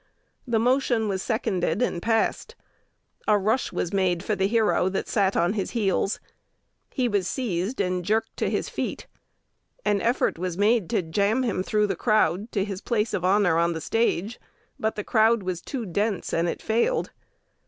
The 0.47 0.57
motion 0.57 1.07
was 1.07 1.21
seconded 1.21 1.79
and 1.83 2.01
passed. 2.01 2.55
A 3.27 3.37
rush 3.37 3.71
was 3.71 3.93
made 3.93 4.23
for 4.23 4.35
the 4.35 4.47
hero 4.47 4.89
that 4.89 5.07
sat 5.07 5.37
on 5.37 5.53
his 5.53 5.71
heels. 5.77 6.19
He 6.91 7.07
was 7.07 7.27
seized, 7.27 7.79
and 7.79 8.03
jerked 8.03 8.35
to 8.37 8.49
his 8.49 8.67
feet. 8.67 9.05
An 9.85 10.01
effort 10.01 10.39
was 10.39 10.57
made 10.57 10.89
to 10.89 11.03
"jam 11.03 11.43
him 11.43 11.61
through 11.61 11.85
the 11.85 11.95
crowd" 11.95 12.51
to 12.53 12.65
his 12.65 12.81
place 12.81 13.13
of 13.13 13.23
honor 13.23 13.59
on 13.59 13.73
the 13.73 13.79
stage; 13.79 14.39
but 14.79 14.95
the 14.95 15.03
crowd 15.03 15.43
was 15.43 15.61
too 15.61 15.85
dense, 15.85 16.33
and 16.33 16.49
it 16.49 16.63
failed. 16.63 17.11